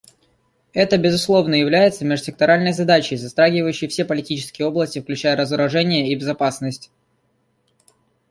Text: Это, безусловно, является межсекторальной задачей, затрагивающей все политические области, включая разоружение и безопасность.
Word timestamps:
Это, 0.73 0.97
безусловно, 0.97 1.53
является 1.53 2.05
межсекторальной 2.05 2.73
задачей, 2.73 3.17
затрагивающей 3.17 3.87
все 3.87 4.03
политические 4.03 4.67
области, 4.67 4.99
включая 4.99 5.35
разоружение 5.35 6.09
и 6.11 6.15
безопасность. 6.15 6.89